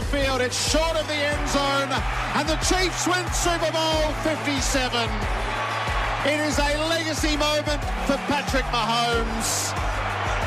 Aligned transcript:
the 0.00 0.06
field. 0.06 0.40
It's 0.40 0.70
short 0.70 0.96
of 0.96 1.06
the 1.06 1.14
end 1.14 1.48
zone, 1.48 1.90
and 2.36 2.48
the 2.48 2.56
Chiefs 2.64 3.06
win 3.06 3.24
Super 3.32 3.70
Bowl 3.72 4.12
57. 4.24 5.10
It 6.26 6.40
is 6.40 6.58
a 6.58 6.78
legacy 6.88 7.36
moment 7.36 7.82
for 8.06 8.16
Patrick 8.28 8.64
Mahomes. 8.72 9.72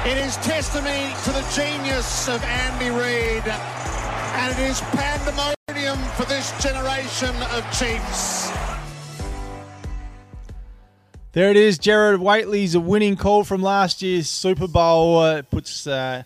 It 0.06 0.18
is 0.18 0.38
testimony 0.38 1.14
to 1.24 1.32
the 1.32 1.46
genius 1.56 2.28
of 2.28 2.44
Andy 2.44 2.90
Reid, 2.90 3.44
and 3.48 4.54
it 4.54 4.70
is 4.70 4.82
pandemonium 4.98 6.00
for 6.16 6.26
this 6.26 6.52
generation 6.62 7.36
of 7.54 7.64
Chiefs. 7.78 8.52
There 11.34 11.50
it 11.50 11.58
is. 11.58 11.80
Gerard 11.80 12.20
Whateley's 12.20 12.76
a 12.76 12.80
winning 12.80 13.16
call 13.16 13.44
from 13.44 13.62
last 13.62 14.02
year's 14.02 14.30
Super 14.30 14.68
Bowl. 14.68 15.20
Uh, 15.20 15.42
puts 15.42 15.88
uh, 15.88 16.24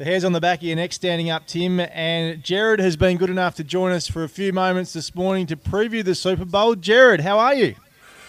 the 0.00 0.06
hairs 0.06 0.24
on 0.24 0.32
the 0.32 0.40
back 0.40 0.60
of 0.60 0.62
your 0.62 0.76
neck 0.76 0.94
standing 0.94 1.28
up, 1.28 1.46
Tim. 1.46 1.78
And 1.78 2.42
Gerard 2.42 2.80
has 2.80 2.96
been 2.96 3.18
good 3.18 3.28
enough 3.28 3.56
to 3.56 3.64
join 3.64 3.92
us 3.92 4.08
for 4.08 4.24
a 4.24 4.30
few 4.30 4.50
moments 4.50 4.94
this 4.94 5.14
morning 5.14 5.46
to 5.48 5.56
preview 5.58 6.02
the 6.02 6.14
Super 6.14 6.46
Bowl. 6.46 6.74
Gerard, 6.74 7.20
how 7.20 7.38
are 7.38 7.54
you? 7.54 7.74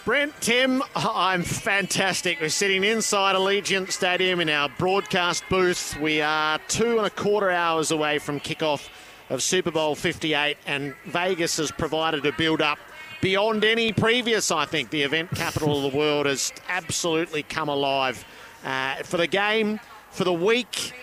Brent, 0.04 0.34
Tim, 0.42 0.84
I'm 0.98 1.44
fantastic. 1.44 2.42
We're 2.42 2.50
sitting 2.50 2.84
inside 2.84 3.38
Allegiant 3.38 3.90
Stadium 3.90 4.42
in 4.42 4.50
our 4.50 4.68
broadcast 4.68 5.46
booth. 5.50 5.98
We 6.02 6.20
are 6.20 6.60
two 6.68 6.98
and 6.98 7.08
a 7.08 7.10
quarter 7.10 7.50
hours 7.50 7.92
away 7.92 8.20
from 8.20 8.42
kickoff 8.42 8.90
of 9.30 9.42
Super 9.42 9.72
Bowl 9.72 9.96
58, 9.96 10.58
and 10.68 10.94
Vegas 11.06 11.56
has 11.56 11.72
provided 11.72 12.26
a 12.26 12.34
build 12.34 12.62
up 12.62 12.80
beyond 13.22 13.64
any 13.64 13.94
previous, 13.94 14.52
I 14.52 14.66
think. 14.66 14.90
The 14.90 15.04
event 15.04 15.32
capital 15.32 15.86
of 15.86 15.90
the 15.90 15.98
world 15.98 16.26
has 16.26 16.52
absolutely 16.68 17.44
come 17.44 17.70
alive 17.70 18.26
uh, 18.66 18.96
for 19.04 19.16
the 19.16 19.28
game, 19.28 19.80
for 20.10 20.26
the 20.26 20.34
week, 20.34 20.94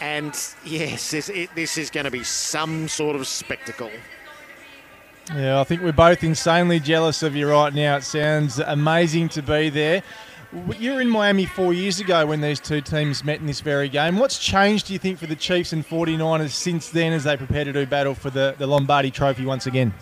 and 0.00 0.34
yes, 0.64 1.10
this, 1.10 1.28
it, 1.28 1.50
this 1.54 1.78
is 1.78 1.90
going 1.90 2.04
to 2.04 2.10
be 2.10 2.24
some 2.24 2.88
sort 2.88 3.16
of 3.16 3.26
spectacle. 3.26 3.90
Yeah, 5.34 5.60
I 5.60 5.64
think 5.64 5.82
we're 5.82 5.92
both 5.92 6.24
insanely 6.24 6.80
jealous 6.80 7.22
of 7.22 7.36
you 7.36 7.50
right 7.50 7.74
now. 7.74 7.96
It 7.96 8.04
sounds 8.04 8.58
amazing 8.58 9.28
to 9.30 9.42
be 9.42 9.68
there. 9.68 10.02
You 10.78 10.94
were 10.94 11.00
in 11.02 11.10
Miami 11.10 11.44
four 11.44 11.74
years 11.74 12.00
ago 12.00 12.24
when 12.24 12.40
these 12.40 12.58
two 12.58 12.80
teams 12.80 13.22
met 13.22 13.38
in 13.38 13.46
this 13.46 13.60
very 13.60 13.90
game. 13.90 14.18
What's 14.18 14.38
changed, 14.38 14.86
do 14.86 14.94
you 14.94 14.98
think, 14.98 15.18
for 15.18 15.26
the 15.26 15.36
Chiefs 15.36 15.74
and 15.74 15.86
49ers 15.86 16.50
since 16.50 16.88
then 16.88 17.12
as 17.12 17.24
they 17.24 17.36
prepare 17.36 17.64
to 17.64 17.72
do 17.72 17.84
battle 17.84 18.14
for 18.14 18.30
the, 18.30 18.54
the 18.56 18.66
Lombardi 18.66 19.10
Trophy 19.10 19.44
once 19.44 19.66
again? 19.66 19.92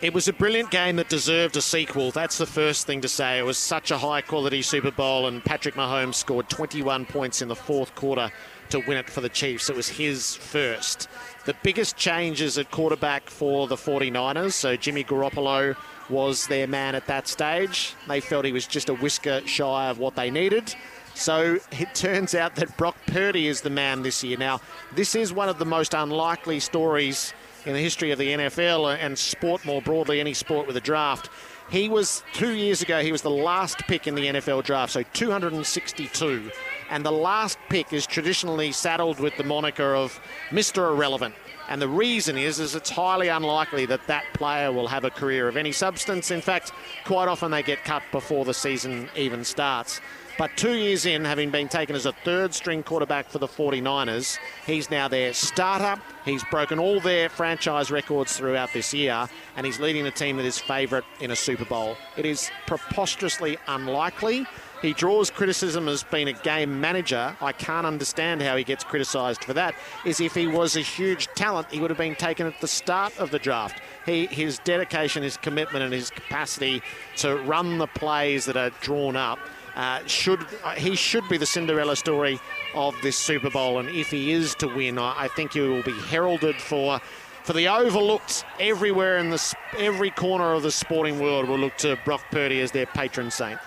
It 0.00 0.14
was 0.14 0.26
a 0.26 0.32
brilliant 0.32 0.70
game 0.70 0.96
that 0.96 1.10
deserved 1.10 1.56
a 1.58 1.62
sequel. 1.62 2.10
That's 2.10 2.38
the 2.38 2.46
first 2.46 2.86
thing 2.86 3.02
to 3.02 3.08
say. 3.08 3.38
It 3.38 3.42
was 3.42 3.58
such 3.58 3.90
a 3.90 3.98
high 3.98 4.22
quality 4.22 4.62
Super 4.62 4.90
Bowl, 4.90 5.26
and 5.26 5.44
Patrick 5.44 5.74
Mahomes 5.74 6.14
scored 6.14 6.48
21 6.48 7.04
points 7.04 7.42
in 7.42 7.48
the 7.48 7.54
fourth 7.54 7.94
quarter 7.94 8.32
to 8.72 8.80
win 8.80 8.96
it 8.96 9.08
for 9.08 9.20
the 9.20 9.28
Chiefs. 9.28 9.68
It 9.68 9.76
was 9.76 9.88
his 9.88 10.34
first. 10.34 11.08
The 11.44 11.54
biggest 11.62 11.96
changes 11.96 12.56
at 12.56 12.70
quarterback 12.70 13.28
for 13.28 13.68
the 13.68 13.76
49ers, 13.76 14.52
so 14.52 14.76
Jimmy 14.76 15.04
Garoppolo 15.04 15.76
was 16.08 16.46
their 16.46 16.66
man 16.66 16.94
at 16.94 17.06
that 17.06 17.28
stage. 17.28 17.94
They 18.08 18.20
felt 18.20 18.46
he 18.46 18.52
was 18.52 18.66
just 18.66 18.88
a 18.88 18.94
whisker 18.94 19.46
shy 19.46 19.88
of 19.90 19.98
what 19.98 20.16
they 20.16 20.30
needed. 20.30 20.74
So 21.14 21.58
it 21.72 21.94
turns 21.94 22.34
out 22.34 22.56
that 22.56 22.74
Brock 22.78 22.96
Purdy 23.06 23.46
is 23.46 23.60
the 23.60 23.68
man 23.68 24.02
this 24.02 24.24
year. 24.24 24.38
Now, 24.38 24.60
this 24.94 25.14
is 25.14 25.34
one 25.34 25.50
of 25.50 25.58
the 25.58 25.66
most 25.66 25.92
unlikely 25.92 26.58
stories 26.60 27.34
in 27.66 27.74
the 27.74 27.80
history 27.80 28.10
of 28.10 28.18
the 28.18 28.28
NFL 28.28 28.96
and 28.98 29.18
sport 29.18 29.66
more 29.66 29.82
broadly, 29.82 30.18
any 30.18 30.32
sport 30.32 30.66
with 30.66 30.78
a 30.78 30.80
draft. 30.80 31.28
He 31.70 31.90
was 31.90 32.22
two 32.32 32.52
years 32.52 32.80
ago, 32.80 33.02
he 33.02 33.12
was 33.12 33.22
the 33.22 33.30
last 33.30 33.78
pick 33.86 34.06
in 34.06 34.14
the 34.14 34.26
NFL 34.26 34.64
draft, 34.64 34.92
so 34.92 35.02
262. 35.12 36.50
And 36.92 37.06
the 37.06 37.10
last 37.10 37.56
pick 37.70 37.94
is 37.94 38.06
traditionally 38.06 38.70
saddled 38.70 39.18
with 39.18 39.34
the 39.38 39.44
moniker 39.44 39.96
of 39.96 40.20
Mr. 40.50 40.92
Irrelevant. 40.92 41.34
And 41.70 41.80
the 41.80 41.88
reason 41.88 42.36
is, 42.36 42.60
is 42.60 42.74
it's 42.74 42.90
highly 42.90 43.28
unlikely 43.28 43.86
that 43.86 44.06
that 44.08 44.24
player 44.34 44.70
will 44.70 44.88
have 44.88 45.06
a 45.06 45.10
career 45.10 45.48
of 45.48 45.56
any 45.56 45.72
substance. 45.72 46.30
In 46.30 46.42
fact, 46.42 46.70
quite 47.06 47.28
often 47.28 47.50
they 47.50 47.62
get 47.62 47.82
cut 47.82 48.02
before 48.12 48.44
the 48.44 48.52
season 48.52 49.08
even 49.16 49.42
starts. 49.42 50.02
But 50.42 50.56
two 50.56 50.74
years 50.74 51.06
in, 51.06 51.24
having 51.24 51.50
been 51.50 51.68
taken 51.68 51.94
as 51.94 52.04
a 52.04 52.10
third 52.10 52.52
string 52.52 52.82
quarterback 52.82 53.28
for 53.28 53.38
the 53.38 53.46
49ers, 53.46 54.40
he's 54.66 54.90
now 54.90 55.06
their 55.06 55.32
starter. 55.34 56.02
He's 56.24 56.42
broken 56.42 56.80
all 56.80 56.98
their 56.98 57.28
franchise 57.28 57.92
records 57.92 58.36
throughout 58.36 58.72
this 58.72 58.92
year, 58.92 59.28
and 59.54 59.64
he's 59.64 59.78
leading 59.78 60.04
a 60.04 60.10
team 60.10 60.38
that 60.38 60.44
is 60.44 60.58
favourite 60.58 61.04
in 61.20 61.30
a 61.30 61.36
Super 61.36 61.64
Bowl. 61.64 61.96
It 62.16 62.26
is 62.26 62.50
preposterously 62.66 63.56
unlikely. 63.68 64.44
He 64.80 64.94
draws 64.94 65.30
criticism 65.30 65.86
as 65.86 66.02
being 66.02 66.26
a 66.26 66.32
game 66.32 66.80
manager. 66.80 67.36
I 67.40 67.52
can't 67.52 67.86
understand 67.86 68.42
how 68.42 68.56
he 68.56 68.64
gets 68.64 68.82
criticised 68.82 69.44
for 69.44 69.52
that. 69.52 69.76
Is 70.04 70.20
if 70.20 70.34
he 70.34 70.48
was 70.48 70.74
a 70.74 70.80
huge 70.80 71.28
talent, 71.36 71.70
he 71.70 71.78
would 71.78 71.90
have 71.90 71.98
been 71.98 72.16
taken 72.16 72.48
at 72.48 72.60
the 72.60 72.66
start 72.66 73.16
of 73.20 73.30
the 73.30 73.38
draft. 73.38 73.80
He, 74.06 74.26
his 74.26 74.58
dedication, 74.58 75.22
his 75.22 75.36
commitment, 75.36 75.84
and 75.84 75.94
his 75.94 76.10
capacity 76.10 76.82
to 77.18 77.36
run 77.44 77.78
the 77.78 77.86
plays 77.86 78.44
that 78.46 78.56
are 78.56 78.70
drawn 78.80 79.14
up 79.14 79.38
uh, 79.74 80.00
should 80.06 80.46
uh, 80.64 80.70
he 80.72 80.94
should 80.94 81.28
be 81.28 81.36
the 81.36 81.46
Cinderella 81.46 81.96
story 81.96 82.38
of 82.74 82.94
this 83.02 83.16
Super 83.16 83.50
Bowl, 83.50 83.78
and 83.78 83.88
if 83.88 84.10
he 84.10 84.32
is 84.32 84.54
to 84.56 84.68
win, 84.68 84.98
I, 84.98 85.24
I 85.24 85.28
think 85.28 85.52
he 85.54 85.60
will 85.60 85.82
be 85.82 85.92
heralded 85.92 86.56
for 86.56 87.00
for 87.44 87.52
the 87.52 87.68
overlooked 87.68 88.44
everywhere 88.60 89.18
in 89.18 89.30
the 89.30 89.54
every 89.78 90.10
corner 90.10 90.52
of 90.52 90.62
the 90.62 90.70
sporting 90.70 91.18
world 91.20 91.48
will 91.48 91.58
look 91.58 91.76
to 91.78 91.98
Brock 92.04 92.22
Purdy 92.30 92.60
as 92.60 92.70
their 92.70 92.86
patron 92.86 93.30
saint. 93.30 93.58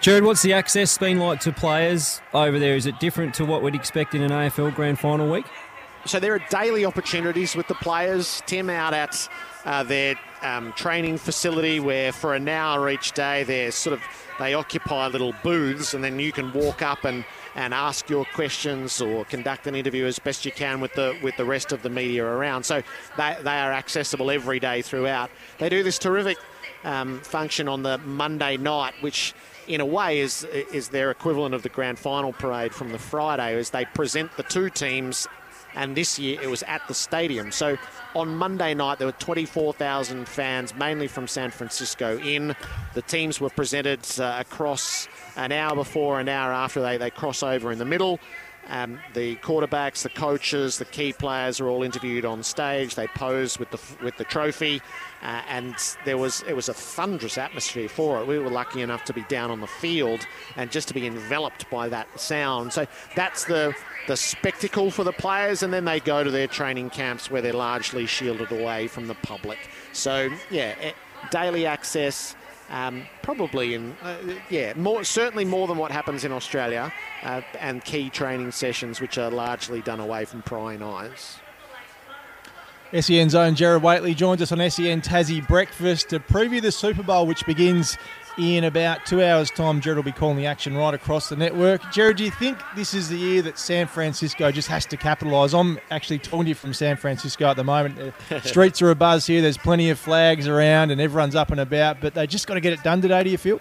Gerard, 0.00 0.24
what's 0.24 0.42
the 0.42 0.52
access 0.52 0.98
been 0.98 1.18
like 1.18 1.40
to 1.40 1.52
players 1.52 2.20
over 2.34 2.58
there? 2.58 2.76
Is 2.76 2.86
it 2.86 3.00
different 3.00 3.34
to 3.36 3.44
what 3.44 3.62
we'd 3.62 3.74
expect 3.74 4.14
in 4.14 4.22
an 4.22 4.30
AFL 4.30 4.74
Grand 4.74 4.98
Final 4.98 5.30
week? 5.30 5.46
So 6.06 6.20
there 6.20 6.34
are 6.34 6.42
daily 6.50 6.84
opportunities 6.84 7.56
with 7.56 7.66
the 7.66 7.74
players. 7.74 8.40
Tim 8.46 8.70
out 8.70 8.94
at 8.94 9.28
uh, 9.64 9.82
their 9.82 10.14
um, 10.40 10.72
training 10.74 11.18
facility, 11.18 11.80
where 11.80 12.12
for 12.12 12.34
an 12.34 12.48
hour 12.48 12.88
each 12.88 13.10
day 13.10 13.42
they're 13.42 13.72
sort 13.72 13.94
of 13.94 14.02
they 14.38 14.54
occupy 14.54 15.08
little 15.08 15.34
booths, 15.42 15.94
and 15.94 16.04
then 16.04 16.20
you 16.20 16.30
can 16.30 16.52
walk 16.52 16.80
up 16.80 17.04
and, 17.04 17.24
and 17.56 17.74
ask 17.74 18.08
your 18.08 18.24
questions 18.26 19.00
or 19.00 19.24
conduct 19.24 19.66
an 19.66 19.74
interview 19.74 20.04
as 20.04 20.20
best 20.20 20.44
you 20.44 20.52
can 20.52 20.80
with 20.80 20.92
the 20.94 21.18
with 21.22 21.36
the 21.36 21.44
rest 21.44 21.72
of 21.72 21.82
the 21.82 21.90
media 21.90 22.24
around. 22.24 22.62
So 22.62 22.82
they, 23.16 23.36
they 23.42 23.58
are 23.58 23.72
accessible 23.72 24.30
every 24.30 24.60
day 24.60 24.82
throughout. 24.82 25.30
They 25.58 25.68
do 25.68 25.82
this 25.82 25.98
terrific 25.98 26.38
um, 26.84 27.20
function 27.20 27.66
on 27.66 27.82
the 27.82 27.98
Monday 27.98 28.58
night, 28.58 28.94
which 29.00 29.34
in 29.66 29.80
a 29.80 29.86
way 29.86 30.20
is 30.20 30.44
is 30.44 30.88
their 30.88 31.10
equivalent 31.10 31.52
of 31.52 31.64
the 31.64 31.68
grand 31.68 31.98
final 31.98 32.32
parade 32.32 32.72
from 32.72 32.92
the 32.92 32.98
Friday, 32.98 33.58
as 33.58 33.70
they 33.70 33.84
present 33.86 34.36
the 34.36 34.44
two 34.44 34.70
teams 34.70 35.26
and 35.76 35.96
this 35.96 36.18
year 36.18 36.40
it 36.42 36.48
was 36.48 36.62
at 36.64 36.86
the 36.88 36.94
stadium. 36.94 37.52
So 37.52 37.76
on 38.14 38.34
Monday 38.34 38.74
night, 38.74 38.98
there 38.98 39.06
were 39.06 39.12
24,000 39.12 40.26
fans, 40.26 40.74
mainly 40.74 41.06
from 41.06 41.28
San 41.28 41.50
Francisco, 41.50 42.18
in. 42.18 42.56
The 42.94 43.02
teams 43.02 43.40
were 43.40 43.50
presented 43.50 44.00
uh, 44.18 44.38
across 44.40 45.06
an 45.36 45.52
hour 45.52 45.76
before, 45.76 46.18
an 46.18 46.28
hour 46.28 46.52
after 46.52 46.80
they, 46.80 46.96
they 46.96 47.10
cross 47.10 47.42
over 47.42 47.70
in 47.70 47.78
the 47.78 47.84
middle. 47.84 48.18
Um, 48.68 48.98
the 49.14 49.36
quarterbacks, 49.36 50.02
the 50.02 50.08
coaches, 50.08 50.78
the 50.78 50.84
key 50.84 51.12
players 51.12 51.60
are 51.60 51.68
all 51.68 51.82
interviewed 51.82 52.24
on 52.24 52.42
stage. 52.42 52.94
They 52.94 53.06
pose 53.08 53.58
with 53.58 53.70
the 53.70 53.80
with 54.02 54.16
the 54.16 54.24
trophy, 54.24 54.80
uh, 55.22 55.42
and 55.48 55.74
there 56.04 56.18
was 56.18 56.42
it 56.48 56.54
was 56.54 56.68
a 56.68 56.74
thunderous 56.74 57.38
atmosphere 57.38 57.88
for 57.88 58.20
it. 58.20 58.26
We 58.26 58.38
were 58.38 58.50
lucky 58.50 58.82
enough 58.82 59.04
to 59.04 59.12
be 59.12 59.22
down 59.22 59.50
on 59.50 59.60
the 59.60 59.66
field 59.66 60.26
and 60.56 60.70
just 60.70 60.88
to 60.88 60.94
be 60.94 61.06
enveloped 61.06 61.68
by 61.70 61.88
that 61.88 62.18
sound. 62.18 62.72
So 62.72 62.86
that's 63.14 63.44
the 63.44 63.74
the 64.08 64.16
spectacle 64.16 64.90
for 64.90 65.04
the 65.04 65.12
players, 65.12 65.62
and 65.62 65.72
then 65.72 65.84
they 65.84 66.00
go 66.00 66.24
to 66.24 66.30
their 66.30 66.46
training 66.46 66.90
camps 66.90 67.30
where 67.30 67.42
they're 67.42 67.52
largely 67.52 68.06
shielded 68.06 68.50
away 68.52 68.88
from 68.88 69.06
the 69.06 69.14
public. 69.14 69.58
So 69.92 70.30
yeah, 70.50 70.74
eh, 70.80 70.92
daily 71.30 71.66
access 71.66 72.34
um, 72.70 73.04
probably 73.22 73.74
in, 73.74 73.96
uh, 74.02 74.16
yeah, 74.50 74.72
more 74.74 75.04
certainly 75.04 75.44
more 75.44 75.66
than 75.66 75.78
what 75.78 75.90
happens 75.90 76.24
in 76.24 76.32
Australia, 76.32 76.92
uh, 77.22 77.40
and 77.60 77.84
key 77.84 78.10
training 78.10 78.52
sessions 78.52 79.00
which 79.00 79.18
are 79.18 79.30
largely 79.30 79.80
done 79.82 80.00
away 80.00 80.24
from 80.24 80.42
prying 80.42 80.82
eyes. 80.82 81.38
SEN's 83.00 83.34
own 83.34 83.54
Gerard 83.54 83.82
Whateley 83.82 84.14
joins 84.14 84.40
us 84.40 84.52
on 84.52 84.58
SEN 84.70 85.00
Tassie 85.00 85.46
Breakfast 85.46 86.08
to 86.10 86.20
preview 86.20 86.62
the 86.62 86.70
Super 86.70 87.02
Bowl, 87.02 87.26
which 87.26 87.44
begins 87.44 87.98
in 88.38 88.64
about 88.64 89.06
two 89.06 89.22
hours' 89.22 89.50
time, 89.50 89.80
Gerard 89.80 89.96
will 89.96 90.04
be 90.04 90.12
calling 90.12 90.36
the 90.36 90.46
action 90.46 90.76
right 90.76 90.92
across 90.92 91.28
the 91.28 91.36
network. 91.36 91.80
Gerard, 91.90 92.18
do 92.18 92.24
you 92.24 92.30
think 92.30 92.58
this 92.74 92.92
is 92.92 93.08
the 93.08 93.16
year 93.16 93.42
that 93.42 93.58
San 93.58 93.86
Francisco 93.86 94.50
just 94.50 94.68
has 94.68 94.84
to 94.86 94.96
capitalise? 94.96 95.54
I'm 95.54 95.78
actually 95.90 96.18
talking 96.18 96.44
to 96.44 96.48
you 96.50 96.54
from 96.54 96.74
San 96.74 96.96
Francisco 96.96 97.46
at 97.46 97.56
the 97.56 97.64
moment. 97.64 98.12
The 98.28 98.40
streets 98.44 98.82
are 98.82 98.94
abuzz 98.94 99.26
here. 99.26 99.40
There's 99.40 99.56
plenty 99.56 99.90
of 99.90 99.98
flags 99.98 100.48
around 100.48 100.90
and 100.90 101.00
everyone's 101.00 101.34
up 101.34 101.50
and 101.50 101.60
about, 101.60 102.00
but 102.00 102.14
they 102.14 102.26
just 102.26 102.46
got 102.46 102.54
to 102.54 102.60
get 102.60 102.72
it 102.72 102.82
done 102.82 103.00
today, 103.00 103.24
do 103.24 103.30
you 103.30 103.38
feel? 103.38 103.60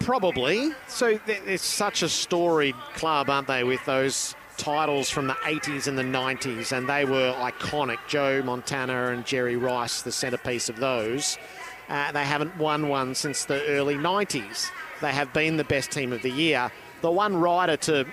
Probably. 0.00 0.70
So 0.86 1.18
it's 1.26 1.64
such 1.64 2.02
a 2.02 2.08
storied 2.08 2.76
club, 2.94 3.28
aren't 3.28 3.48
they, 3.48 3.64
with 3.64 3.84
those 3.84 4.36
titles 4.56 5.08
from 5.08 5.26
the 5.26 5.34
80s 5.34 5.86
and 5.86 5.96
the 5.96 6.02
90s, 6.02 6.76
and 6.76 6.88
they 6.88 7.04
were 7.04 7.32
iconic. 7.38 7.98
Joe 8.08 8.42
Montana 8.42 9.08
and 9.08 9.24
Jerry 9.24 9.56
Rice, 9.56 10.02
the 10.02 10.10
centrepiece 10.12 10.68
of 10.68 10.76
those. 10.76 11.38
Uh, 11.88 12.12
they 12.12 12.24
haven't 12.24 12.56
won 12.58 12.88
one 12.88 13.14
since 13.14 13.44
the 13.44 13.64
early 13.66 13.94
90s. 13.94 14.70
They 15.00 15.12
have 15.12 15.32
been 15.32 15.56
the 15.56 15.64
best 15.64 15.90
team 15.90 16.12
of 16.12 16.22
the 16.22 16.30
year. 16.30 16.70
The 17.00 17.10
one 17.10 17.36
rider 17.36 17.76
to 17.76 18.06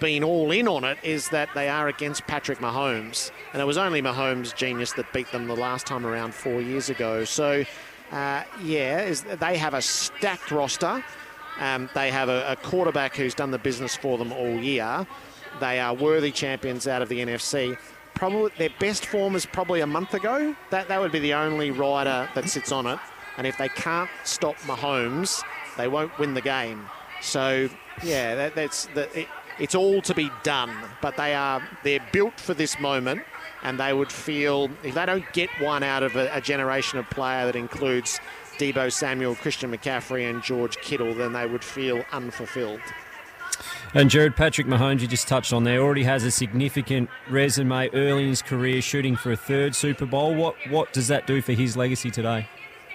been 0.00 0.24
all 0.24 0.50
in 0.50 0.66
on 0.66 0.84
it 0.84 0.98
is 1.02 1.28
that 1.28 1.48
they 1.54 1.68
are 1.68 1.88
against 1.88 2.26
Patrick 2.26 2.58
Mahomes, 2.58 3.30
and 3.52 3.62
it 3.62 3.64
was 3.64 3.78
only 3.78 4.02
Mahomes' 4.02 4.54
genius 4.54 4.92
that 4.94 5.12
beat 5.12 5.30
them 5.30 5.46
the 5.46 5.56
last 5.56 5.86
time 5.86 6.04
around 6.04 6.34
four 6.34 6.60
years 6.60 6.90
ago. 6.90 7.24
So, 7.24 7.64
uh, 8.10 8.42
yeah, 8.62 9.02
is, 9.02 9.22
they 9.22 9.56
have 9.56 9.74
a 9.74 9.82
stacked 9.82 10.50
roster. 10.50 11.04
Um, 11.60 11.88
they 11.94 12.10
have 12.10 12.28
a, 12.28 12.52
a 12.52 12.56
quarterback 12.56 13.14
who's 13.14 13.34
done 13.34 13.52
the 13.52 13.58
business 13.58 13.94
for 13.94 14.18
them 14.18 14.32
all 14.32 14.58
year. 14.58 15.06
They 15.60 15.78
are 15.78 15.94
worthy 15.94 16.32
champions 16.32 16.88
out 16.88 17.02
of 17.02 17.08
the 17.08 17.20
NFC. 17.20 17.76
Probably 18.22 18.52
their 18.56 18.70
best 18.78 19.06
form 19.06 19.34
is 19.34 19.44
probably 19.44 19.80
a 19.80 19.86
month 19.88 20.14
ago. 20.14 20.54
That 20.70 20.86
that 20.86 21.00
would 21.00 21.10
be 21.10 21.18
the 21.18 21.34
only 21.34 21.72
rider 21.72 22.28
that 22.36 22.48
sits 22.48 22.70
on 22.70 22.86
it. 22.86 23.00
And 23.36 23.48
if 23.48 23.58
they 23.58 23.68
can't 23.68 24.08
stop 24.22 24.54
Mahomes, 24.58 25.42
they 25.76 25.88
won't 25.88 26.16
win 26.20 26.32
the 26.34 26.40
game. 26.40 26.88
So 27.20 27.68
yeah, 28.04 28.36
that, 28.36 28.54
that's 28.54 28.86
it, 28.94 29.26
it's 29.58 29.74
all 29.74 30.00
to 30.02 30.14
be 30.14 30.30
done. 30.44 30.72
But 31.00 31.16
they 31.16 31.34
are 31.34 31.68
they're 31.82 32.06
built 32.12 32.38
for 32.38 32.54
this 32.54 32.78
moment, 32.78 33.22
and 33.64 33.80
they 33.80 33.92
would 33.92 34.12
feel 34.12 34.70
if 34.84 34.94
they 34.94 35.04
don't 35.04 35.24
get 35.32 35.50
one 35.60 35.82
out 35.82 36.04
of 36.04 36.14
a, 36.14 36.30
a 36.32 36.40
generation 36.40 37.00
of 37.00 37.10
player 37.10 37.46
that 37.46 37.56
includes 37.56 38.20
Deebo 38.56 38.92
Samuel, 38.92 39.34
Christian 39.34 39.72
McCaffrey, 39.72 40.30
and 40.30 40.44
George 40.44 40.76
Kittle, 40.76 41.12
then 41.12 41.32
they 41.32 41.46
would 41.46 41.64
feel 41.64 42.04
unfulfilled. 42.12 42.82
And 43.94 44.08
Gerard 44.08 44.36
Patrick 44.36 44.66
Mahomes, 44.66 45.02
you 45.02 45.06
just 45.06 45.28
touched 45.28 45.52
on 45.52 45.64
there, 45.64 45.82
already 45.82 46.04
has 46.04 46.24
a 46.24 46.30
significant 46.30 47.10
resume 47.28 47.90
early 47.92 48.22
in 48.22 48.28
his 48.30 48.40
career, 48.40 48.80
shooting 48.80 49.16
for 49.16 49.32
a 49.32 49.36
third 49.36 49.74
Super 49.74 50.06
Bowl. 50.06 50.34
What 50.34 50.54
what 50.70 50.94
does 50.94 51.08
that 51.08 51.26
do 51.26 51.42
for 51.42 51.52
his 51.52 51.76
legacy 51.76 52.10
today? 52.10 52.48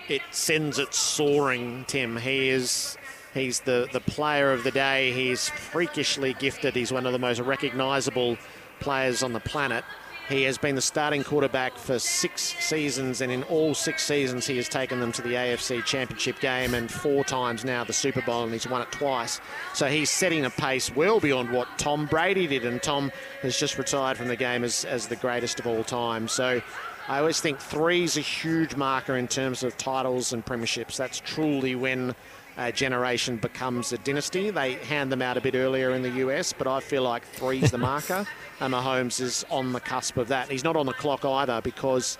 It 0.09 0.23
sends 0.31 0.79
it 0.79 0.95
soaring, 0.95 1.85
Tim. 1.87 2.17
He 2.17 2.49
is 2.49 2.97
he's 3.35 3.59
the, 3.59 3.87
the 3.93 3.99
player 3.99 4.51
of 4.51 4.63
the 4.63 4.71
day. 4.71 5.11
He's 5.11 5.49
freakishly 5.49 6.33
gifted. 6.33 6.75
He's 6.75 6.91
one 6.91 7.05
of 7.05 7.13
the 7.13 7.19
most 7.19 7.41
recognisable 7.41 8.37
players 8.79 9.21
on 9.21 9.33
the 9.33 9.39
planet. 9.39 9.83
He 10.29 10.43
has 10.43 10.57
been 10.57 10.75
the 10.75 10.81
starting 10.81 11.23
quarterback 11.23 11.77
for 11.77 11.99
six 11.99 12.41
seasons, 12.59 13.21
and 13.21 13.31
in 13.31 13.43
all 13.43 13.73
six 13.73 14.03
seasons, 14.03 14.45
he 14.45 14.57
has 14.57 14.67
taken 14.67 14.99
them 14.99 15.13
to 15.13 15.21
the 15.21 15.29
AFC 15.29 15.85
Championship 15.85 16.41
game 16.41 16.73
and 16.73 16.91
four 16.91 17.23
times 17.23 17.63
now 17.63 17.85
the 17.85 17.93
Super 17.93 18.21
Bowl, 18.21 18.43
and 18.43 18.51
he's 18.51 18.67
won 18.67 18.81
it 18.81 18.91
twice. 18.91 19.39
So 19.73 19.87
he's 19.87 20.09
setting 20.09 20.43
a 20.43 20.49
pace 20.49 20.93
well 20.93 21.21
beyond 21.21 21.51
what 21.51 21.69
Tom 21.77 22.07
Brady 22.07 22.45
did, 22.45 22.65
and 22.65 22.83
Tom 22.83 23.09
has 23.41 23.57
just 23.57 23.77
retired 23.77 24.17
from 24.17 24.27
the 24.27 24.35
game 24.35 24.65
as, 24.65 24.83
as 24.83 25.07
the 25.07 25.15
greatest 25.15 25.61
of 25.61 25.67
all 25.67 25.85
time. 25.85 26.27
So 26.27 26.61
I 27.07 27.19
always 27.19 27.39
think 27.39 27.57
three 27.59 28.03
is 28.03 28.17
a 28.17 28.21
huge 28.21 28.75
marker 28.75 29.15
in 29.15 29.29
terms 29.29 29.63
of 29.63 29.77
titles 29.77 30.33
and 30.33 30.45
premierships. 30.45 30.97
That's 30.97 31.21
truly 31.21 31.73
when 31.73 32.13
a 32.57 32.71
generation 32.71 33.37
becomes 33.37 33.93
a 33.93 33.97
dynasty. 33.99 34.49
They 34.49 34.73
hand 34.73 35.11
them 35.11 35.21
out 35.21 35.37
a 35.37 35.41
bit 35.41 35.55
earlier 35.55 35.91
in 35.91 36.01
the 36.01 36.09
US, 36.27 36.53
but 36.53 36.67
I 36.67 36.79
feel 36.79 37.03
like 37.03 37.23
three's 37.23 37.69
the 37.71 37.77
marker, 37.77 38.25
and 38.59 38.73
Mahomes 38.73 39.21
is 39.21 39.45
on 39.49 39.73
the 39.73 39.79
cusp 39.79 40.17
of 40.17 40.27
that. 40.29 40.49
He's 40.49 40.63
not 40.63 40.75
on 40.75 40.87
the 40.87 40.93
clock 40.93 41.23
either 41.23 41.61
because 41.61 42.17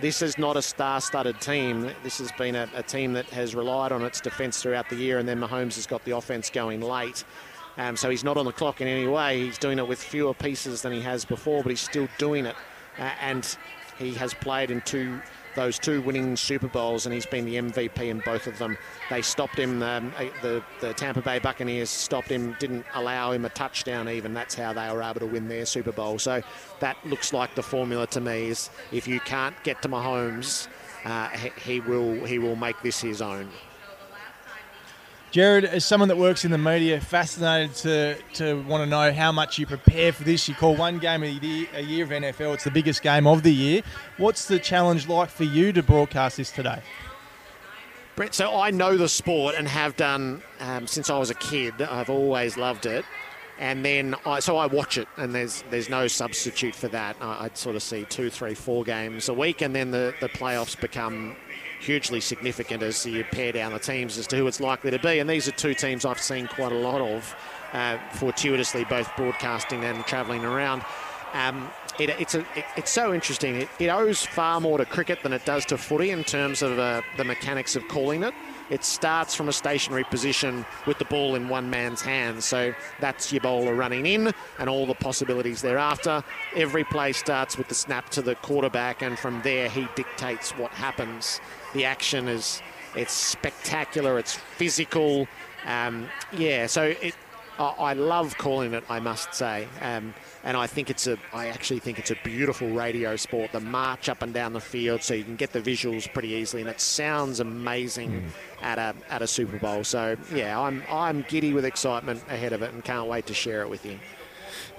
this 0.00 0.20
is 0.20 0.36
not 0.38 0.56
a 0.56 0.62
star-studded 0.62 1.40
team. 1.40 1.90
This 2.02 2.18
has 2.18 2.30
been 2.32 2.54
a, 2.54 2.68
a 2.74 2.82
team 2.82 3.14
that 3.14 3.26
has 3.30 3.54
relied 3.54 3.90
on 3.90 4.02
its 4.02 4.20
defence 4.20 4.62
throughout 4.62 4.90
the 4.90 4.96
year, 4.96 5.18
and 5.18 5.28
then 5.28 5.40
Mahomes 5.40 5.76
has 5.76 5.86
got 5.86 6.04
the 6.04 6.16
offence 6.16 6.50
going 6.50 6.82
late. 6.82 7.24
Um, 7.78 7.96
so 7.96 8.10
he's 8.10 8.24
not 8.24 8.36
on 8.36 8.44
the 8.44 8.52
clock 8.52 8.80
in 8.80 8.88
any 8.88 9.06
way. 9.06 9.44
He's 9.44 9.56
doing 9.56 9.78
it 9.78 9.86
with 9.86 10.02
fewer 10.02 10.34
pieces 10.34 10.82
than 10.82 10.92
he 10.92 11.00
has 11.00 11.24
before, 11.24 11.62
but 11.62 11.70
he's 11.70 11.80
still 11.80 12.08
doing 12.18 12.44
it. 12.44 12.56
Uh, 12.98 13.10
and 13.20 13.56
he 13.98 14.12
has 14.14 14.34
played 14.34 14.70
in 14.70 14.80
two 14.82 15.20
those 15.58 15.76
two 15.76 16.00
winning 16.02 16.36
Super 16.36 16.68
Bowls, 16.68 17.04
and 17.04 17.12
he's 17.12 17.26
been 17.26 17.44
the 17.44 17.56
MVP 17.56 18.08
in 18.08 18.20
both 18.20 18.46
of 18.46 18.56
them. 18.58 18.78
They 19.10 19.22
stopped 19.22 19.58
him. 19.58 19.82
Um, 19.82 20.12
the 20.40 20.62
the 20.80 20.94
Tampa 20.94 21.20
Bay 21.20 21.40
Buccaneers 21.40 21.90
stopped 21.90 22.28
him, 22.28 22.54
didn't 22.60 22.86
allow 22.94 23.32
him 23.32 23.44
a 23.44 23.48
touchdown. 23.48 24.08
Even 24.08 24.34
that's 24.34 24.54
how 24.54 24.72
they 24.72 24.88
were 24.92 25.02
able 25.02 25.18
to 25.18 25.26
win 25.26 25.48
their 25.48 25.66
Super 25.66 25.90
Bowl. 25.90 26.20
So 26.20 26.42
that 26.78 26.96
looks 27.04 27.32
like 27.32 27.56
the 27.56 27.62
formula 27.62 28.06
to 28.08 28.20
me. 28.20 28.46
Is 28.50 28.70
if 28.92 29.08
you 29.08 29.18
can't 29.20 29.56
get 29.64 29.82
to 29.82 29.88
Mahomes, 29.88 30.68
uh, 31.04 31.28
he, 31.30 31.50
he 31.60 31.80
will 31.80 32.24
he 32.24 32.38
will 32.38 32.56
make 32.56 32.80
this 32.82 33.00
his 33.00 33.20
own. 33.20 33.48
Gerard, 35.30 35.66
as 35.66 35.84
someone 35.84 36.08
that 36.08 36.16
works 36.16 36.46
in 36.46 36.50
the 36.50 36.58
media, 36.58 36.98
fascinated 37.00 37.74
to, 37.76 38.16
to 38.34 38.62
want 38.62 38.82
to 38.82 38.86
know 38.88 39.12
how 39.12 39.30
much 39.30 39.58
you 39.58 39.66
prepare 39.66 40.10
for 40.10 40.24
this. 40.24 40.48
You 40.48 40.54
call 40.54 40.74
one 40.74 40.98
game 40.98 41.22
a 41.22 41.26
year, 41.26 41.66
a 41.74 41.82
year 41.82 42.04
of 42.04 42.10
NFL, 42.10 42.54
it's 42.54 42.64
the 42.64 42.70
biggest 42.70 43.02
game 43.02 43.26
of 43.26 43.42
the 43.42 43.52
year. 43.52 43.82
What's 44.16 44.46
the 44.46 44.58
challenge 44.58 45.06
like 45.06 45.28
for 45.28 45.44
you 45.44 45.70
to 45.74 45.82
broadcast 45.82 46.38
this 46.38 46.50
today? 46.50 46.80
Brent, 48.16 48.32
so 48.32 48.58
I 48.58 48.70
know 48.70 48.96
the 48.96 49.08
sport 49.08 49.54
and 49.56 49.68
have 49.68 49.96
done 49.96 50.42
um, 50.60 50.86
since 50.86 51.10
I 51.10 51.18
was 51.18 51.28
a 51.28 51.34
kid. 51.34 51.82
I've 51.82 52.10
always 52.10 52.56
loved 52.56 52.86
it. 52.86 53.04
And 53.58 53.84
then, 53.84 54.14
I, 54.24 54.40
so 54.40 54.56
I 54.56 54.66
watch 54.66 54.96
it, 54.98 55.08
and 55.16 55.34
there's 55.34 55.64
there's 55.68 55.90
no 55.90 56.06
substitute 56.06 56.76
for 56.76 56.88
that. 56.88 57.16
I, 57.20 57.42
would 57.42 57.56
sort 57.56 57.74
of 57.74 57.82
see 57.82 58.04
two, 58.04 58.30
three, 58.30 58.54
four 58.54 58.84
games 58.84 59.28
a 59.28 59.34
week, 59.34 59.62
and 59.62 59.74
then 59.74 59.90
the, 59.90 60.14
the 60.20 60.28
playoffs 60.28 60.80
become 60.80 61.36
hugely 61.80 62.20
significant 62.20 62.82
as 62.82 63.04
you 63.06 63.24
pare 63.24 63.52
down 63.52 63.72
the 63.72 63.78
teams 63.78 64.18
as 64.18 64.26
to 64.28 64.36
who 64.36 64.46
it's 64.46 64.60
likely 64.60 64.90
to 64.90 64.98
be. 64.98 65.18
And 65.18 65.28
these 65.28 65.48
are 65.48 65.52
two 65.52 65.74
teams 65.74 66.04
I've 66.04 66.20
seen 66.20 66.46
quite 66.46 66.72
a 66.72 66.78
lot 66.78 67.00
of, 67.00 67.34
uh, 67.72 67.98
fortuitously, 68.12 68.84
both 68.84 69.10
broadcasting 69.16 69.84
and 69.84 70.04
travelling 70.06 70.44
around. 70.44 70.84
Um, 71.34 71.70
it, 71.98 72.10
it's, 72.10 72.34
a, 72.34 72.40
it, 72.56 72.64
it's 72.76 72.90
so 72.90 73.12
interesting. 73.12 73.56
It, 73.56 73.68
it, 73.78 73.88
owes 73.88 74.24
far 74.24 74.60
more 74.60 74.78
to 74.78 74.84
cricket 74.84 75.22
than 75.22 75.32
it 75.32 75.44
does 75.44 75.64
to 75.66 75.78
footy 75.78 76.10
in 76.10 76.24
terms 76.24 76.62
of 76.62 76.78
uh, 76.78 77.02
the 77.16 77.24
mechanics 77.24 77.76
of 77.76 77.86
calling 77.88 78.22
it. 78.22 78.34
It 78.70 78.84
starts 78.84 79.34
from 79.34 79.48
a 79.48 79.52
stationary 79.52 80.04
position 80.04 80.66
with 80.86 80.98
the 80.98 81.06
ball 81.06 81.34
in 81.34 81.48
one 81.48 81.70
man's 81.70 82.02
hands. 82.02 82.44
So 82.44 82.74
that's 83.00 83.32
your 83.32 83.40
bowler 83.40 83.74
running 83.74 84.04
in 84.06 84.32
and 84.58 84.68
all 84.68 84.86
the 84.86 84.94
possibilities 84.94 85.62
thereafter. 85.62 86.22
Every 86.54 86.84
play 86.84 87.12
starts 87.12 87.56
with 87.56 87.68
the 87.68 87.74
snap 87.74 88.10
to 88.10 88.22
the 88.22 88.34
quarterback, 88.36 89.02
and 89.02 89.18
from 89.18 89.40
there 89.42 89.68
he 89.68 89.88
dictates 89.96 90.50
what 90.52 90.70
happens. 90.72 91.40
The 91.74 91.84
action 91.84 92.28
is 92.28 92.62
it's 92.94 93.12
spectacular. 93.12 94.18
It's 94.18 94.34
physical. 94.34 95.26
Um, 95.66 96.08
yeah, 96.32 96.66
so 96.66 96.94
it, 97.00 97.14
I, 97.58 97.64
I 97.64 97.92
love 97.92 98.36
calling 98.38 98.72
it. 98.74 98.84
I 98.88 99.00
must 99.00 99.34
say. 99.34 99.68
Um, 99.80 100.14
and 100.44 100.56
I 100.56 100.66
think 100.66 100.90
it's 100.90 101.06
a 101.06 101.18
I 101.32 101.48
actually 101.48 101.80
think 101.80 101.98
it's 101.98 102.10
a 102.10 102.16
beautiful 102.24 102.70
radio 102.70 103.16
sport. 103.16 103.52
The 103.52 103.60
march 103.60 104.08
up 104.08 104.22
and 104.22 104.32
down 104.32 104.52
the 104.52 104.60
field, 104.60 105.02
so 105.02 105.14
you 105.14 105.24
can 105.24 105.36
get 105.36 105.52
the 105.52 105.60
visuals 105.60 106.12
pretty 106.12 106.28
easily, 106.28 106.62
and 106.62 106.70
it 106.70 106.80
sounds 106.80 107.40
amazing 107.40 108.10
mm. 108.10 108.62
at 108.62 108.78
a 108.78 108.94
at 109.10 109.22
a 109.22 109.26
Super 109.26 109.58
Bowl. 109.58 109.84
So 109.84 110.16
yeah, 110.32 110.58
I'm 110.58 110.82
I'm 110.90 111.24
giddy 111.28 111.52
with 111.52 111.64
excitement 111.64 112.22
ahead 112.28 112.52
of 112.52 112.62
it, 112.62 112.72
and 112.72 112.82
can't 112.84 113.08
wait 113.08 113.26
to 113.26 113.34
share 113.34 113.62
it 113.62 113.68
with 113.68 113.84
you. 113.84 113.98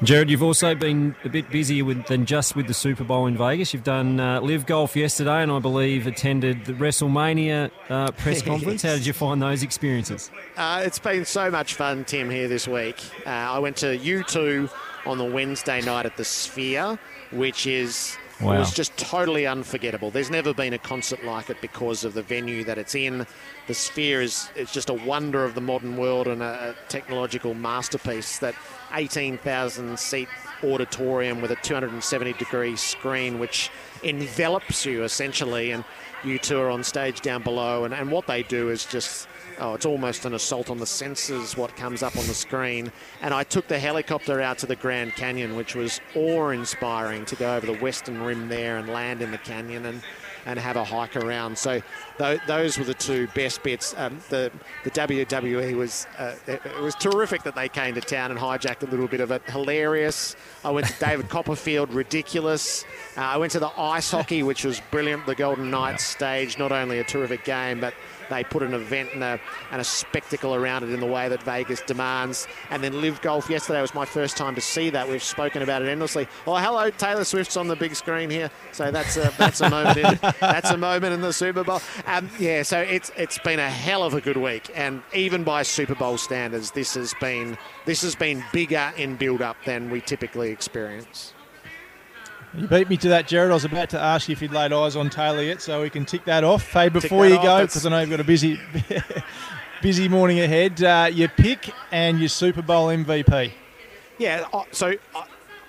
Gerard, 0.03 0.29
you've 0.29 0.43
also 0.43 0.75
been 0.75 1.15
a 1.23 1.29
bit 1.29 1.49
busier 1.49 1.83
with, 1.83 2.05
than 2.07 2.25
just 2.25 2.55
with 2.55 2.67
the 2.67 2.73
Super 2.73 3.03
Bowl 3.03 3.25
in 3.25 3.37
Vegas. 3.37 3.73
You've 3.73 3.83
done 3.83 4.19
uh, 4.19 4.39
LIV 4.41 4.65
Golf 4.65 4.95
yesterday, 4.95 5.43
and 5.43 5.51
I 5.51 5.59
believe 5.59 6.07
attended 6.07 6.65
the 6.65 6.73
WrestleMania 6.73 7.71
uh, 7.89 8.11
press 8.11 8.41
conference. 8.51 8.81
How 8.81 8.93
did 8.93 9.05
you 9.05 9.13
find 9.13 9.41
those 9.41 9.63
experiences? 9.63 10.31
Uh, 10.55 10.83
it's 10.85 10.99
been 10.99 11.25
so 11.25 11.51
much 11.51 11.73
fun, 11.73 12.05
Tim, 12.05 12.29
here 12.29 12.47
this 12.47 12.67
week. 12.67 12.97
Uh, 13.25 13.29
I 13.29 13.59
went 13.59 13.77
to 13.77 13.97
U2 13.97 14.71
on 15.05 15.17
the 15.17 15.25
Wednesday 15.25 15.81
night 15.81 16.05
at 16.05 16.17
the 16.17 16.25
Sphere, 16.25 16.99
which 17.31 17.67
is 17.67 18.17
wow. 18.41 18.59
was 18.59 18.73
just 18.73 18.95
totally 18.97 19.45
unforgettable. 19.45 20.11
There's 20.11 20.29
never 20.29 20.53
been 20.53 20.73
a 20.73 20.77
concert 20.77 21.23
like 21.23 21.49
it 21.49 21.61
because 21.61 22.03
of 22.03 22.13
the 22.13 22.21
venue 22.21 22.63
that 22.65 22.77
it's 22.77 22.95
in. 22.95 23.25
The 23.67 23.73
Sphere 23.73 24.21
is 24.21 24.49
it's 24.55 24.73
just 24.73 24.89
a 24.89 24.93
wonder 24.93 25.43
of 25.43 25.55
the 25.55 25.61
modern 25.61 25.97
world 25.97 26.27
and 26.27 26.41
a, 26.41 26.75
a 26.75 26.89
technological 26.89 27.53
masterpiece. 27.53 28.39
That 28.39 28.55
18,000 28.93 29.97
seat 29.99 30.27
auditorium 30.63 31.41
with 31.41 31.51
a 31.51 31.55
270 31.57 32.33
degree 32.33 32.75
screen, 32.75 33.39
which 33.39 33.69
envelops 34.03 34.85
you 34.85 35.03
essentially, 35.03 35.71
and 35.71 35.83
U2 36.23 36.59
are 36.59 36.69
on 36.69 36.83
stage 36.83 37.21
down 37.21 37.43
below, 37.43 37.85
and, 37.85 37.93
and 37.93 38.11
what 38.11 38.27
they 38.27 38.43
do 38.43 38.69
is 38.69 38.85
just 38.85 39.28
oh, 39.59 39.73
it's 39.73 39.85
almost 39.85 40.25
an 40.25 40.33
assault 40.33 40.69
on 40.69 40.77
the 40.77 40.85
senses 40.85 41.57
what 41.57 41.75
comes 41.75 42.03
up 42.03 42.15
on 42.17 42.25
the 42.27 42.33
screen. 42.33 42.91
And 43.21 43.33
I 43.33 43.43
took 43.43 43.67
the 43.67 43.79
helicopter 43.79 44.41
out 44.41 44.57
to 44.59 44.65
the 44.65 44.75
Grand 44.75 45.13
Canyon, 45.15 45.55
which 45.55 45.75
was 45.75 45.99
awe 46.15 46.49
inspiring 46.49 47.25
to 47.25 47.35
go 47.35 47.55
over 47.55 47.65
the 47.65 47.77
western 47.77 48.21
rim 48.21 48.49
there 48.49 48.77
and 48.77 48.89
land 48.89 49.21
in 49.21 49.31
the 49.31 49.37
canyon 49.37 49.85
and, 49.85 50.01
and 50.45 50.59
have 50.59 50.75
a 50.75 50.83
hike 50.83 51.15
around. 51.15 51.57
So 51.57 51.81
those 52.19 52.77
were 52.77 52.83
the 52.83 52.93
two 52.93 53.27
best 53.29 53.63
bits. 53.63 53.95
Um, 53.97 54.19
the, 54.29 54.51
the 54.83 54.91
WWE 54.91 55.75
was, 55.75 56.05
uh, 56.17 56.35
it, 56.47 56.61
it, 56.65 56.81
was 56.81 56.93
terrific 56.95 57.43
that 57.43 57.55
they 57.55 57.69
came 57.69 57.95
to 57.95 58.01
town 58.01 58.31
and 58.31 58.39
hijacked 58.39 58.85
a 58.85 58.91
little 58.91 59.07
bit 59.07 59.21
of 59.21 59.31
it. 59.31 59.41
Hilarious. 59.49 60.35
I 60.63 60.71
went 60.71 60.87
to 60.87 60.99
David 60.99 61.29
Copperfield, 61.29 61.93
ridiculous. 61.93 62.83
Uh, 63.15 63.21
I 63.21 63.37
went 63.37 63.53
to 63.53 63.59
the 63.59 63.71
ice 63.79 64.11
hockey, 64.11 64.43
which 64.43 64.65
was 64.65 64.81
brilliant. 64.91 65.25
The 65.25 65.35
Golden 65.35 65.71
Knights 65.71 66.03
stage, 66.03 66.57
not 66.57 66.71
only 66.71 66.99
a 66.99 67.03
terrific 67.03 67.45
game, 67.45 67.79
but 67.79 67.93
they 68.29 68.43
put 68.43 68.63
an 68.63 68.73
event 68.73 69.09
and 69.13 69.23
a, 69.23 69.39
and 69.71 69.81
a 69.81 69.83
spectacle 69.83 70.55
around 70.55 70.83
it 70.83 70.91
in 70.91 70.99
the 70.99 71.05
way 71.05 71.29
that 71.29 71.41
Vegas 71.43 71.81
demands. 71.81 72.47
And 72.69 72.83
then 72.83 73.01
LIV 73.01 73.21
Golf 73.21 73.49
yesterday 73.49 73.81
was 73.81 73.93
my 73.93 74.05
first 74.05 74.37
time 74.37 74.55
to 74.55 74.61
see 74.61 74.89
that. 74.91 75.09
We've 75.09 75.23
spoken 75.23 75.61
about 75.61 75.81
it 75.81 75.87
endlessly. 75.87 76.27
Oh, 76.45 76.55
hello, 76.57 76.89
Taylor 76.91 77.23
Swift's 77.23 77.57
on 77.57 77.67
the 77.67 77.75
big 77.75 77.95
screen 77.95 78.29
here, 78.29 78.51
so 78.71 78.91
that's 78.91 79.17
a 79.17 79.33
that's 79.37 79.61
a 79.61 79.69
moment. 79.69 79.97
In, 79.97 80.19
that's 80.39 80.69
a 80.69 80.77
moment 80.77 81.13
in 81.13 81.21
the 81.21 81.33
Super 81.33 81.63
Bowl. 81.63 81.81
Um, 82.09 82.27
yeah, 82.39 82.63
so 82.63 82.79
it's 82.79 83.11
it's 83.17 83.37
been 83.37 83.59
a 83.59 83.69
hell 83.69 84.01
of 84.01 84.15
a 84.15 84.21
good 84.21 84.37
week, 84.37 84.71
and 84.73 85.03
even 85.13 85.43
by 85.43 85.61
Super 85.61 85.93
Bowl 85.93 86.17
standards, 86.17 86.71
this 86.71 86.95
has 86.95 87.13
been 87.21 87.55
this 87.85 88.01
has 88.01 88.15
been 88.15 88.43
bigger 88.51 88.91
in 88.97 89.15
build 89.15 89.43
up 89.43 89.57
than 89.63 89.91
we 89.91 90.01
typically 90.01 90.49
experience. 90.49 91.35
You 92.55 92.65
beat 92.65 92.89
me 92.89 92.97
to 92.97 93.09
that, 93.09 93.27
Gerard. 93.27 93.51
I 93.51 93.53
was 93.53 93.65
about 93.65 93.91
to 93.91 93.99
ask 93.99 94.27
you 94.27 94.33
if 94.33 94.41
you'd 94.41 94.51
laid 94.51 94.73
eyes 94.73 94.95
on 94.95 95.11
Taylor 95.11 95.43
yet, 95.43 95.61
so 95.61 95.83
we 95.83 95.91
can 95.91 96.03
tick 96.03 96.25
that 96.25 96.43
off. 96.43 96.67
Hey, 96.71 96.89
before 96.89 97.27
you 97.27 97.35
go, 97.35 97.61
because 97.61 97.85
I 97.85 97.91
know 97.91 97.99
you've 97.99 98.09
got 98.09 98.19
a 98.19 98.23
busy, 98.23 98.59
busy 99.83 100.07
morning 100.07 100.39
ahead. 100.39 100.81
Uh, 100.81 101.11
your 101.13 101.29
pick 101.29 101.71
and 101.91 102.19
your 102.19 102.29
Super 102.29 102.63
Bowl 102.63 102.87
MVP. 102.87 103.51
Yeah, 104.17 104.47
so 104.71 104.95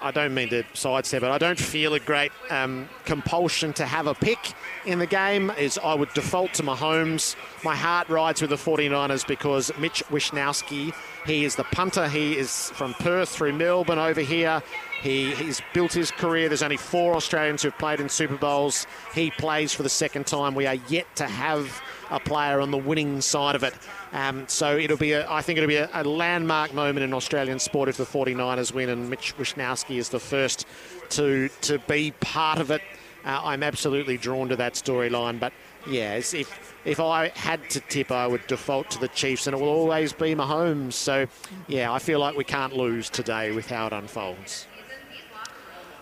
I 0.02 0.10
don't 0.10 0.32
mean 0.32 0.48
to 0.48 0.64
sidestep 0.72 1.22
it. 1.22 1.28
I 1.28 1.38
don't 1.38 1.58
feel 1.58 1.94
a 1.94 2.00
great 2.00 2.32
um, 2.48 2.88
compulsion 3.04 3.72
to 3.74 3.84
have 3.84 4.06
a 4.06 4.14
pick 4.14 4.38
in 4.86 4.98
the 4.98 5.06
game. 5.06 5.50
Is 5.58 5.78
I 5.82 5.94
would 5.94 6.12
default 6.14 6.54
to 6.54 6.62
Mahomes. 6.62 7.36
My 7.62 7.76
heart 7.76 8.08
rides 8.08 8.40
with 8.40 8.50
the 8.50 8.56
49ers 8.56 9.26
because 9.26 9.70
Mitch 9.78 10.02
Wishnowsky, 10.10 10.94
he 11.26 11.44
is 11.44 11.56
the 11.56 11.64
punter. 11.64 12.08
He 12.08 12.38
is 12.38 12.70
from 12.70 12.94
Perth 12.94 13.28
through 13.28 13.52
Melbourne 13.52 13.98
over 13.98 14.22
here. 14.22 14.62
He, 15.00 15.34
he's 15.34 15.62
built 15.72 15.92
his 15.92 16.10
career. 16.10 16.48
There's 16.48 16.62
only 16.62 16.76
four 16.76 17.14
Australians 17.14 17.62
who've 17.62 17.76
played 17.78 18.00
in 18.00 18.08
Super 18.08 18.36
Bowls. 18.36 18.86
He 19.14 19.30
plays 19.30 19.72
for 19.72 19.82
the 19.82 19.88
second 19.88 20.26
time. 20.26 20.54
We 20.54 20.66
are 20.66 20.76
yet 20.88 21.06
to 21.16 21.26
have 21.26 21.80
a 22.10 22.20
player 22.20 22.60
on 22.60 22.70
the 22.70 22.78
winning 22.78 23.20
side 23.20 23.54
of 23.54 23.62
it. 23.62 23.74
Um, 24.12 24.46
so 24.48 24.76
it'll 24.76 24.96
be, 24.96 25.12
a, 25.12 25.30
I 25.30 25.40
think 25.40 25.56
it'll 25.56 25.68
be 25.68 25.76
a, 25.76 25.88
a, 25.94 26.04
landmark 26.04 26.74
moment 26.74 27.04
in 27.04 27.14
Australian 27.14 27.60
sport 27.60 27.88
if 27.88 27.96
the 27.96 28.04
49ers 28.04 28.74
win 28.74 28.88
and 28.88 29.08
Mitch 29.08 29.36
Wishnowsky 29.38 29.96
is 29.96 30.08
the 30.08 30.18
first 30.18 30.66
to 31.10 31.48
to 31.62 31.78
be 31.80 32.10
part 32.20 32.58
of 32.58 32.70
it. 32.70 32.82
Uh, 33.24 33.40
I'm 33.44 33.62
absolutely 33.62 34.16
drawn 34.16 34.48
to 34.48 34.56
that 34.56 34.74
storyline. 34.74 35.38
But 35.38 35.52
yeah, 35.88 36.14
if 36.14 36.76
if 36.84 36.98
I 37.00 37.28
had 37.28 37.70
to 37.70 37.80
tip, 37.80 38.10
I 38.10 38.26
would 38.26 38.46
default 38.46 38.90
to 38.90 38.98
the 38.98 39.08
Chiefs, 39.08 39.46
and 39.46 39.54
it 39.54 39.60
will 39.60 39.68
always 39.68 40.12
be 40.12 40.34
Mahomes. 40.34 40.94
So 40.94 41.26
yeah, 41.68 41.92
I 41.92 41.98
feel 42.00 42.18
like 42.18 42.36
we 42.36 42.44
can't 42.44 42.74
lose 42.74 43.08
today 43.08 43.52
with 43.52 43.66
how 43.66 43.86
it 43.86 43.92
unfolds. 43.92 44.66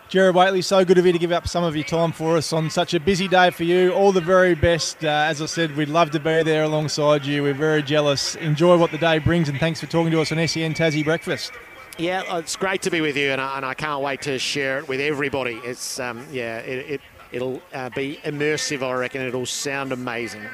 Gerard 0.08 0.34
Whateley, 0.34 0.62
so 0.62 0.86
good 0.86 0.96
of 0.96 1.04
you 1.04 1.12
to 1.12 1.18
give 1.18 1.32
up 1.32 1.46
some 1.46 1.64
of 1.64 1.76
your 1.76 1.84
time 1.84 2.12
for 2.12 2.38
us 2.38 2.54
on 2.54 2.70
such 2.70 2.94
a 2.94 3.00
busy 3.00 3.28
day 3.28 3.50
for 3.50 3.64
you. 3.64 3.92
All 3.92 4.10
the 4.10 4.22
very 4.22 4.54
best. 4.54 5.04
Uh, 5.04 5.08
as 5.08 5.42
I 5.42 5.46
said, 5.46 5.76
we'd 5.76 5.90
love 5.90 6.12
to 6.12 6.18
be 6.18 6.42
there 6.42 6.62
alongside 6.62 7.26
you. 7.26 7.42
We're 7.42 7.52
very 7.52 7.82
jealous. 7.82 8.34
Enjoy 8.36 8.78
what 8.78 8.90
the 8.90 8.96
day 8.96 9.18
brings, 9.18 9.50
and 9.50 9.60
thanks 9.60 9.80
for 9.80 9.86
talking 9.86 10.10
to 10.12 10.22
us 10.22 10.32
on 10.32 10.38
SEN 10.48 10.72
Tassie 10.72 11.04
Breakfast. 11.04 11.52
Yeah, 11.98 12.38
it's 12.38 12.56
great 12.56 12.80
to 12.82 12.90
be 12.90 13.02
with 13.02 13.18
you, 13.18 13.32
and 13.32 13.40
I, 13.40 13.58
and 13.58 13.66
I 13.66 13.74
can't 13.74 14.02
wait 14.02 14.22
to 14.22 14.38
share 14.38 14.78
it 14.78 14.88
with 14.88 14.98
everybody. 14.98 15.60
It's 15.62 16.00
um, 16.00 16.24
yeah, 16.32 16.60
it, 16.60 17.02
it 17.30 17.42
will 17.42 17.60
uh, 17.74 17.90
be 17.90 18.18
immersive. 18.24 18.82
I 18.82 18.94
reckon 18.94 19.20
it'll 19.20 19.44
sound 19.44 19.92
amazing. 19.92 20.46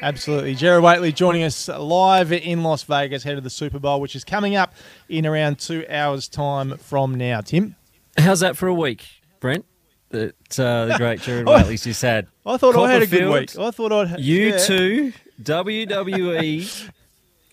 Absolutely. 0.00 0.56
Gerard 0.56 0.82
Whateley 0.82 1.12
joining 1.12 1.44
us 1.44 1.68
live 1.68 2.32
in 2.32 2.64
Las 2.64 2.82
Vegas, 2.82 3.24
ahead 3.24 3.38
of 3.38 3.44
the 3.44 3.50
Super 3.50 3.78
Bowl, 3.78 4.00
which 4.00 4.16
is 4.16 4.24
coming 4.24 4.56
up 4.56 4.74
in 5.08 5.24
around 5.24 5.60
two 5.60 5.84
hours' 5.88 6.26
time 6.26 6.76
from 6.78 7.14
now. 7.14 7.40
Tim? 7.40 7.76
How's 8.18 8.40
that 8.40 8.56
for 8.56 8.68
a 8.68 8.74
week, 8.74 9.06
Brent? 9.40 9.64
That 10.10 10.60
uh, 10.60 10.86
the 10.86 10.94
great 10.98 11.20
Gerard 11.22 11.46
Whateley's 11.46 11.84
just 11.84 12.02
had. 12.02 12.26
I 12.44 12.56
thought 12.56 12.76
I 12.76 12.92
had 12.92 13.02
a 13.02 13.06
good 13.06 13.32
week. 13.32 13.58
I 13.58 13.70
thought 13.70 13.92
I'd. 13.92 14.20
You 14.20 14.48
yeah. 14.48 14.58
two, 14.58 15.12
WWE, 15.42 16.90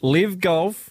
LIV 0.01 0.39
golf, 0.41 0.89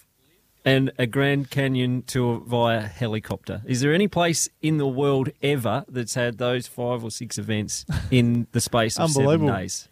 and 0.65 0.91
a 0.97 1.05
Grand 1.05 1.49
Canyon 1.49 2.03
tour 2.03 2.41
via 2.45 2.81
helicopter. 2.81 3.61
Is 3.65 3.81
there 3.81 3.93
any 3.93 4.07
place 4.07 4.49
in 4.61 4.77
the 4.77 4.87
world 4.87 5.29
ever 5.41 5.85
that's 5.87 6.15
had 6.15 6.37
those 6.37 6.67
five 6.67 7.03
or 7.03 7.11
six 7.11 7.37
events 7.37 7.85
in 8.11 8.47
the 8.51 8.61
space 8.61 8.99
of 8.99 9.11
seven 9.11 9.45
days? 9.45 9.87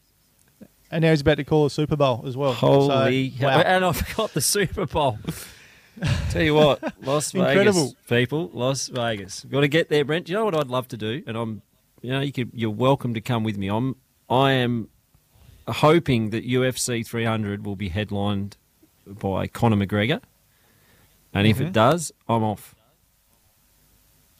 And 0.89 1.01
now 1.01 1.09
he's 1.09 1.21
about 1.21 1.35
to 1.35 1.43
call 1.43 1.65
a 1.65 1.69
Super 1.69 1.95
Bowl 1.95 2.23
as 2.25 2.37
well. 2.37 2.53
Holy 2.53 3.31
so, 3.31 3.45
wow. 3.45 3.59
And 3.59 3.83
I 3.83 3.91
forgot 3.91 4.33
the 4.33 4.41
Super 4.41 4.85
Bowl. 4.85 5.19
Tell 6.29 6.41
you 6.41 6.53
what, 6.53 6.81
Las 7.05 7.31
Vegas 7.31 7.95
people, 8.07 8.49
Las 8.53 8.87
Vegas. 8.87 9.43
We've 9.43 9.51
Got 9.51 9.61
to 9.61 9.67
get 9.67 9.89
there, 9.89 10.05
Brent. 10.05 10.25
Do 10.25 10.31
you 10.31 10.37
know 10.37 10.45
what 10.45 10.55
I'd 10.55 10.67
love 10.67 10.87
to 10.89 10.97
do? 10.97 11.23
And 11.25 11.37
I'm, 11.37 11.61
you 12.01 12.11
know, 12.11 12.19
you 12.19 12.31
could, 12.31 12.51
you're 12.53 12.69
welcome 12.69 13.13
to 13.13 13.21
come 13.21 13.43
with 13.43 13.57
me. 13.57 13.67
I'm, 13.67 13.95
I 14.29 14.51
am 14.51 14.89
hoping 15.67 16.29
that 16.29 16.47
UFC 16.47 17.05
300 17.05 17.65
will 17.65 17.75
be 17.75 17.89
headlined 17.89 18.57
by 19.05 19.47
Conor 19.47 19.77
McGregor, 19.77 20.21
and 21.33 21.47
if 21.47 21.57
mm-hmm. 21.57 21.67
it 21.67 21.73
does, 21.73 22.11
I'm 22.27 22.43
off. 22.43 22.75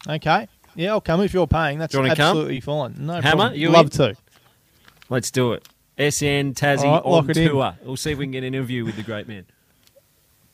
Okay. 0.07 0.47
Yeah, 0.75 0.91
I'll 0.91 1.01
come 1.01 1.21
if 1.21 1.33
you're 1.33 1.47
paying. 1.47 1.79
That's 1.79 1.95
absolutely 1.95 2.61
come? 2.61 2.93
fine. 2.93 3.05
No 3.05 3.13
Hammer, 3.13 3.21
problem. 3.21 3.59
you 3.59 3.69
love 3.69 3.85
in? 3.85 3.91
to. 3.91 4.15
Let's 5.09 5.31
do 5.31 5.53
it. 5.53 5.67
SEN 5.97 6.53
Tassie 6.53 6.83
right, 6.83 7.01
on 7.03 7.27
tour. 7.27 7.75
We'll 7.83 7.97
see 7.97 8.11
if 8.11 8.19
we 8.19 8.25
can 8.25 8.31
get 8.31 8.43
an 8.43 8.53
interview 8.53 8.85
with 8.85 8.95
the 8.95 9.03
great 9.03 9.27
man. 9.27 9.45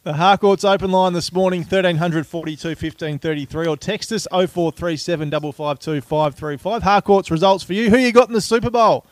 The 0.04 0.16
Harcourts 0.16 0.66
open 0.66 0.92
line 0.92 1.14
this 1.14 1.32
morning, 1.32 1.62
1300 1.62 2.28
42 2.28 2.76
15 2.76 3.20
33, 3.20 3.68
or 3.68 3.78
text 3.78 4.12
us 4.12 4.28
0437 4.30 5.32
552 5.32 6.02
535. 6.02 6.84
Harcourts 6.84 7.32
results 7.32 7.64
for 7.64 7.72
you. 7.72 7.90
Who 7.90 7.96
you 7.96 8.12
got 8.12 8.28
in 8.28 8.34
the 8.34 8.42
Super 8.42 8.70
Bowl? 8.70 9.06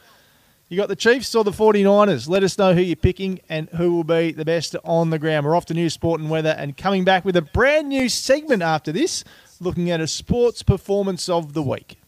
You 0.67 0.75
got 0.75 0.89
the 0.89 0.97
Chiefs 0.97 1.33
or 1.33 1.45
the 1.45 1.51
49ers? 1.51 2.27
Let 2.27 2.43
us 2.43 2.57
know 2.57 2.73
who 2.73 2.81
you're 2.81 2.97
picking 2.97 3.39
and 3.47 3.69
who 3.69 3.95
will 3.95 4.03
be 4.03 4.33
the 4.33 4.43
best 4.43 4.75
on 4.83 5.11
the 5.11 5.19
ground. 5.19 5.45
We're 5.45 5.55
off 5.55 5.65
to 5.67 5.73
news, 5.73 5.93
sport, 5.93 6.19
and 6.19 6.29
weather, 6.29 6.55
and 6.57 6.75
coming 6.75 7.05
back 7.05 7.23
with 7.23 7.37
a 7.37 7.41
brand 7.41 7.87
new 7.87 8.09
segment 8.09 8.61
after 8.61 8.91
this, 8.91 9.23
looking 9.61 9.89
at 9.91 10.01
a 10.01 10.07
sports 10.07 10.61
performance 10.61 11.29
of 11.29 11.53
the 11.53 11.63
week. 11.63 12.00